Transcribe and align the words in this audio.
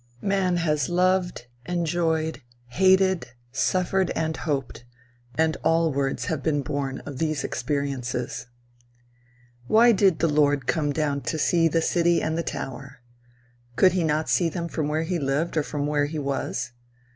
Man 0.23 0.57
has 0.57 0.89
loved, 0.89 1.45
enjoyed, 1.67 2.41
hated, 2.69 3.27
suffered 3.51 4.09
and 4.15 4.35
hoped, 4.35 4.83
and 5.35 5.57
all 5.63 5.91
words 5.93 6.25
have 6.25 6.41
been 6.41 6.63
born 6.63 7.01
of 7.05 7.19
these 7.19 7.43
experiences. 7.43 8.47
Why 9.67 9.91
did 9.91 10.17
"the 10.17 10.27
Lord 10.27 10.65
come 10.65 10.91
down 10.91 11.21
to 11.29 11.37
see 11.37 11.67
the 11.67 11.83
city 11.83 12.19
and 12.19 12.35
the 12.35 12.41
tower?" 12.41 13.01
Could 13.75 13.91
he 13.91 14.03
not 14.03 14.27
see 14.27 14.49
them 14.49 14.67
from 14.67 14.87
where 14.87 15.03
he 15.03 15.19
lived 15.19 15.55
or 15.55 15.61
from 15.61 15.85
where 15.85 16.05
he 16.05 16.17
was? 16.17 16.71